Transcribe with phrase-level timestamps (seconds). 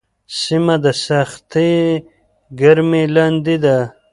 [0.41, 1.71] سیمه د سختې
[2.59, 3.77] ګرمۍ لاندې ده.